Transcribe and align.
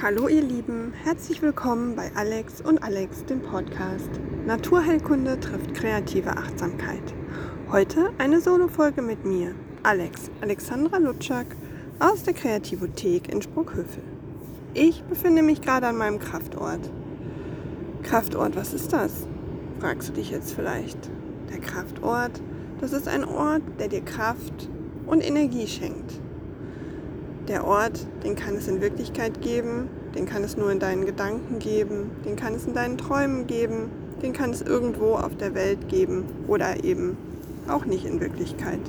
Hallo 0.00 0.28
ihr 0.28 0.42
Lieben, 0.42 0.92
herzlich 0.92 1.42
willkommen 1.42 1.96
bei 1.96 2.12
Alex 2.14 2.60
und 2.60 2.84
Alex, 2.84 3.24
dem 3.24 3.42
Podcast. 3.42 4.08
Naturheilkunde 4.46 5.40
trifft 5.40 5.74
kreative 5.74 6.36
Achtsamkeit. 6.36 7.02
Heute 7.72 8.12
eine 8.16 8.40
Solo-Folge 8.40 9.02
mit 9.02 9.24
mir, 9.24 9.56
Alex, 9.82 10.30
Alexandra 10.40 10.98
Lutschak 10.98 11.46
aus 11.98 12.22
der 12.22 12.34
Kreativothek 12.34 13.28
in 13.32 13.42
Spruckhövel. 13.42 14.04
Ich 14.72 15.02
befinde 15.02 15.42
mich 15.42 15.62
gerade 15.62 15.88
an 15.88 15.96
meinem 15.96 16.20
Kraftort. 16.20 16.92
Kraftort, 18.04 18.54
was 18.54 18.74
ist 18.74 18.92
das? 18.92 19.26
Fragst 19.80 20.10
du 20.10 20.12
dich 20.12 20.30
jetzt 20.30 20.54
vielleicht. 20.54 21.10
Der 21.50 21.58
Kraftort, 21.58 22.40
das 22.80 22.92
ist 22.92 23.08
ein 23.08 23.24
Ort, 23.24 23.62
der 23.80 23.88
dir 23.88 24.02
Kraft 24.02 24.68
und 25.06 25.26
Energie 25.26 25.66
schenkt. 25.66 26.20
Der 27.48 27.66
Ort, 27.66 28.06
den 28.24 28.36
kann 28.36 28.56
es 28.56 28.68
in 28.68 28.82
Wirklichkeit 28.82 29.40
geben, 29.40 29.88
den 30.14 30.26
kann 30.26 30.44
es 30.44 30.58
nur 30.58 30.70
in 30.70 30.80
deinen 30.80 31.06
Gedanken 31.06 31.58
geben, 31.58 32.10
den 32.26 32.36
kann 32.36 32.54
es 32.54 32.66
in 32.66 32.74
deinen 32.74 32.98
Träumen 32.98 33.46
geben, 33.46 33.90
den 34.22 34.34
kann 34.34 34.50
es 34.50 34.60
irgendwo 34.60 35.14
auf 35.14 35.34
der 35.34 35.54
Welt 35.54 35.88
geben 35.88 36.24
oder 36.46 36.84
eben 36.84 37.16
auch 37.66 37.86
nicht 37.86 38.04
in 38.04 38.20
Wirklichkeit. 38.20 38.80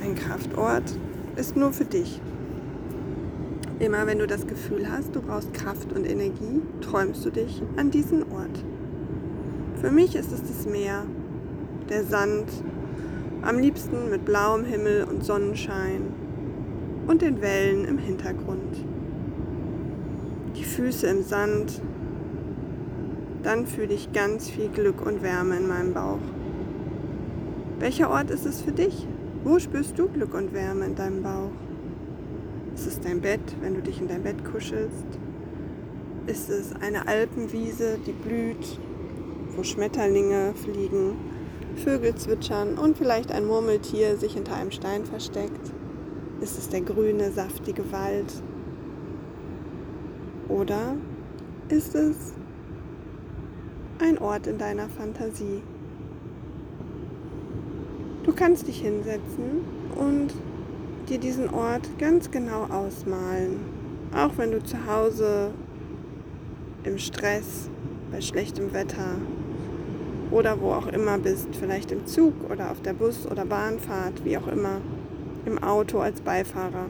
Ein 0.00 0.14
Kraftort 0.14 0.84
ist 1.34 1.56
nur 1.56 1.72
für 1.72 1.84
dich. 1.84 2.20
Immer 3.80 4.06
wenn 4.06 4.20
du 4.20 4.28
das 4.28 4.46
Gefühl 4.46 4.88
hast, 4.88 5.16
du 5.16 5.20
brauchst 5.20 5.52
Kraft 5.52 5.92
und 5.92 6.04
Energie, 6.04 6.62
träumst 6.82 7.24
du 7.24 7.30
dich 7.30 7.62
an 7.76 7.90
diesen 7.90 8.22
Ort. 8.30 8.64
Für 9.80 9.90
mich 9.90 10.14
ist 10.14 10.30
es 10.30 10.42
das 10.42 10.66
Meer, 10.66 11.02
der 11.88 12.04
Sand, 12.04 12.48
am 13.42 13.58
liebsten 13.58 14.08
mit 14.08 14.24
blauem 14.24 14.64
Himmel 14.64 15.04
und 15.10 15.24
Sonnenschein 15.24 16.29
und 17.10 17.22
den 17.22 17.42
Wellen 17.42 17.86
im 17.86 17.98
Hintergrund. 17.98 18.84
Die 20.56 20.62
Füße 20.62 21.08
im 21.08 21.24
Sand. 21.24 21.82
Dann 23.42 23.66
fühle 23.66 23.94
ich 23.94 24.12
ganz 24.12 24.48
viel 24.48 24.68
Glück 24.68 25.04
und 25.04 25.20
Wärme 25.20 25.56
in 25.56 25.66
meinem 25.66 25.92
Bauch. 25.92 26.20
Welcher 27.80 28.10
Ort 28.10 28.30
ist 28.30 28.46
es 28.46 28.62
für 28.62 28.70
dich? 28.70 29.08
Wo 29.42 29.58
spürst 29.58 29.98
du 29.98 30.08
Glück 30.08 30.34
und 30.34 30.52
Wärme 30.52 30.84
in 30.86 30.94
deinem 30.94 31.24
Bauch? 31.24 31.50
Ist 32.76 32.86
es 32.86 33.00
dein 33.00 33.20
Bett, 33.20 33.40
wenn 33.60 33.74
du 33.74 33.82
dich 33.82 34.00
in 34.00 34.06
dein 34.06 34.22
Bett 34.22 34.44
kuschelst? 34.44 35.18
Ist 36.28 36.48
es 36.48 36.76
eine 36.80 37.08
Alpenwiese, 37.08 37.98
die 38.06 38.12
blüht, 38.12 38.78
wo 39.56 39.64
Schmetterlinge 39.64 40.54
fliegen, 40.54 41.16
Vögel 41.74 42.14
zwitschern 42.14 42.78
und 42.78 42.96
vielleicht 42.96 43.32
ein 43.32 43.46
Murmeltier 43.46 44.16
sich 44.16 44.34
hinter 44.34 44.54
einem 44.54 44.70
Stein 44.70 45.04
versteckt? 45.04 45.72
Ist 46.40 46.56
es 46.56 46.68
der 46.70 46.80
grüne, 46.80 47.30
saftige 47.30 47.92
Wald? 47.92 48.32
Oder 50.48 50.96
ist 51.68 51.94
es 51.94 52.32
ein 53.98 54.16
Ort 54.18 54.46
in 54.46 54.56
deiner 54.56 54.88
Fantasie? 54.88 55.62
Du 58.24 58.32
kannst 58.32 58.68
dich 58.68 58.80
hinsetzen 58.80 59.64
und 59.96 60.32
dir 61.10 61.18
diesen 61.18 61.52
Ort 61.52 61.86
ganz 61.98 62.30
genau 62.30 62.64
ausmalen. 62.70 63.60
Auch 64.16 64.38
wenn 64.38 64.52
du 64.52 64.62
zu 64.64 64.76
Hause 64.86 65.50
im 66.84 66.96
Stress, 66.96 67.68
bei 68.10 68.20
schlechtem 68.22 68.72
Wetter 68.72 69.16
oder 70.30 70.60
wo 70.60 70.72
auch 70.72 70.86
immer 70.86 71.18
bist, 71.18 71.48
vielleicht 71.54 71.92
im 71.92 72.06
Zug 72.06 72.32
oder 72.50 72.70
auf 72.70 72.80
der 72.80 72.94
Bus- 72.94 73.26
oder 73.30 73.44
Bahnfahrt, 73.44 74.24
wie 74.24 74.38
auch 74.38 74.48
immer 74.48 74.80
im 75.46 75.62
Auto 75.62 75.98
als 75.98 76.20
Beifahrer, 76.20 76.86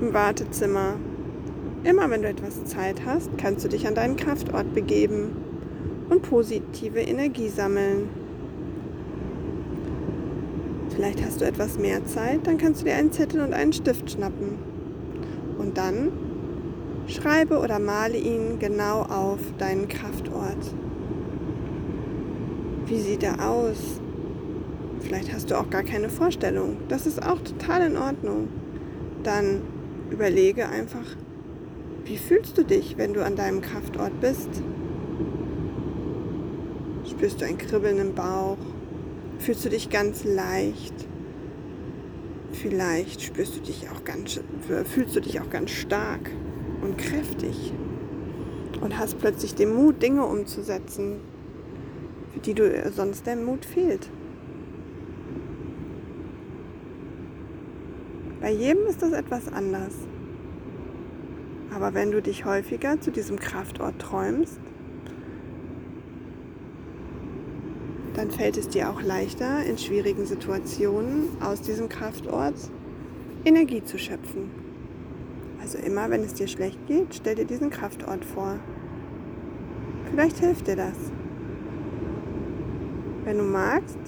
im 0.00 0.12
Wartezimmer. 0.12 0.94
Immer 1.84 2.08
wenn 2.10 2.22
du 2.22 2.28
etwas 2.28 2.64
Zeit 2.64 3.04
hast, 3.04 3.36
kannst 3.38 3.64
du 3.64 3.68
dich 3.68 3.86
an 3.86 3.94
deinen 3.94 4.16
Kraftort 4.16 4.72
begeben 4.72 5.36
und 6.08 6.22
positive 6.22 7.00
Energie 7.00 7.48
sammeln. 7.48 8.08
Vielleicht 10.94 11.24
hast 11.24 11.40
du 11.40 11.44
etwas 11.44 11.78
mehr 11.78 12.04
Zeit, 12.04 12.46
dann 12.46 12.58
kannst 12.58 12.82
du 12.82 12.84
dir 12.84 12.94
einen 12.94 13.12
Zettel 13.12 13.40
und 13.40 13.54
einen 13.54 13.72
Stift 13.72 14.10
schnappen. 14.10 14.58
Und 15.58 15.78
dann 15.78 16.12
schreibe 17.06 17.58
oder 17.58 17.78
male 17.78 18.18
ihn 18.18 18.58
genau 18.58 19.02
auf 19.02 19.38
deinen 19.58 19.88
Kraftort. 19.88 20.74
Wie 22.86 23.00
sieht 23.00 23.22
er 23.22 23.48
aus? 23.48 24.00
Vielleicht 25.02 25.32
hast 25.32 25.50
du 25.50 25.58
auch 25.58 25.68
gar 25.68 25.82
keine 25.82 26.08
Vorstellung. 26.08 26.76
Das 26.88 27.06
ist 27.06 27.22
auch 27.22 27.40
total 27.40 27.90
in 27.90 27.96
Ordnung. 27.96 28.48
Dann 29.22 29.62
überlege 30.10 30.68
einfach, 30.68 31.16
wie 32.04 32.16
fühlst 32.16 32.56
du 32.58 32.64
dich, 32.64 32.96
wenn 32.98 33.14
du 33.14 33.24
an 33.24 33.36
deinem 33.36 33.60
Kraftort 33.60 34.20
bist? 34.20 34.48
Spürst 37.08 37.40
du 37.40 37.46
ein 37.46 37.58
Kribbeln 37.58 37.98
im 37.98 38.14
Bauch? 38.14 38.58
Fühlst 39.38 39.64
du 39.64 39.68
dich 39.68 39.90
ganz 39.90 40.24
leicht? 40.24 40.94
Vielleicht 42.52 43.22
spürst 43.22 43.56
du 43.56 43.60
dich 43.60 43.88
auch 43.90 44.04
ganz, 44.04 44.40
fühlst 44.84 45.16
du 45.16 45.20
dich 45.20 45.40
auch 45.40 45.50
ganz 45.50 45.70
stark 45.70 46.30
und 46.82 46.98
kräftig 46.98 47.72
und 48.80 48.98
hast 48.98 49.18
plötzlich 49.18 49.54
den 49.54 49.74
Mut, 49.74 50.02
Dinge 50.02 50.24
umzusetzen, 50.24 51.20
für 52.32 52.40
die 52.40 52.54
du 52.54 52.92
sonst 52.94 53.26
der 53.26 53.36
Mut 53.36 53.64
fehlt. 53.64 54.08
Bei 58.42 58.50
jedem 58.50 58.86
ist 58.88 59.00
das 59.00 59.12
etwas 59.12 59.46
anders. 59.52 59.94
Aber 61.72 61.94
wenn 61.94 62.10
du 62.10 62.20
dich 62.20 62.44
häufiger 62.44 63.00
zu 63.00 63.12
diesem 63.12 63.38
Kraftort 63.38 64.00
träumst, 64.00 64.58
dann 68.14 68.32
fällt 68.32 68.56
es 68.56 68.68
dir 68.68 68.90
auch 68.90 69.00
leichter, 69.00 69.64
in 69.64 69.78
schwierigen 69.78 70.26
Situationen 70.26 71.28
aus 71.40 71.62
diesem 71.62 71.88
Kraftort 71.88 72.56
Energie 73.44 73.84
zu 73.84 73.96
schöpfen. 73.96 74.50
Also 75.60 75.78
immer, 75.78 76.10
wenn 76.10 76.22
es 76.24 76.34
dir 76.34 76.48
schlecht 76.48 76.84
geht, 76.88 77.14
stell 77.14 77.36
dir 77.36 77.44
diesen 77.44 77.70
Kraftort 77.70 78.24
vor. 78.24 78.58
Vielleicht 80.10 80.40
hilft 80.40 80.66
dir 80.66 80.76
das. 80.76 81.12
Wenn 83.24 83.38
du 83.38 83.44
magst, 83.44 83.98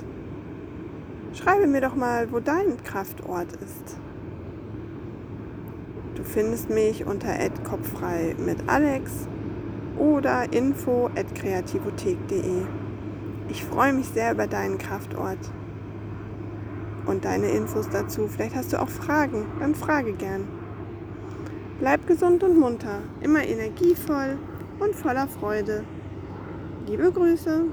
schreibe 1.35 1.69
mir 1.69 1.81
doch 1.81 1.95
mal, 1.95 2.33
wo 2.33 2.41
dein 2.41 2.83
Kraftort 2.83 3.53
ist. 3.63 3.97
Du 6.25 6.31
findest 6.31 6.71
mich 6.71 7.07
unter 7.07 7.29
kopffrei 7.65 8.35
mit 8.39 8.57
Alex 8.67 9.29
oder 9.99 10.53
info 10.53 11.11
at 11.15 11.35
kreativothek.de. 11.35 12.63
Ich 13.51 13.63
freue 13.63 13.93
mich 13.93 14.09
sehr 14.09 14.33
über 14.33 14.47
deinen 14.47 14.79
Kraftort 14.79 15.39
und 17.07 17.27
deine 17.27 17.49
Infos 17.49 17.91
dazu. 17.91 18.27
Vielleicht 18.27 18.57
hast 18.57 18.73
du 18.73 18.81
auch 18.81 18.89
Fragen, 18.89 19.45
dann 19.61 19.75
frage 19.75 20.15
gern. 20.15 20.49
Bleib 21.79 22.07
gesund 22.07 22.43
und 22.43 22.59
munter, 22.59 23.01
immer 23.21 23.45
energievoll 23.45 24.39
und 24.81 24.95
voller 24.95 25.29
Freude. 25.29 25.85
Liebe 26.87 27.13
Grüße. 27.13 27.67